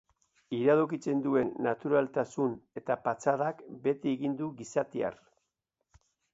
Iradokitzen 0.59 1.19
duen 1.25 1.51
naturaltasun 1.67 2.57
eta 2.83 2.97
patxadak 3.05 3.63
beti 3.87 4.17
egin 4.17 4.37
du 4.43 4.51
gizatiar. 4.65 5.23